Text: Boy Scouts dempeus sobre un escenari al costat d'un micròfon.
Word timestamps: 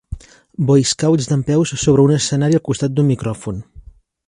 Boy 0.69 0.83
Scouts 0.91 1.27
dempeus 1.33 1.75
sobre 1.83 2.05
un 2.07 2.15
escenari 2.17 2.59
al 2.61 2.65
costat 2.71 2.95
d'un 2.95 3.11
micròfon. 3.13 3.63